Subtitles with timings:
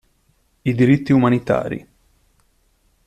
[0.69, 1.87] I diritti umanitari.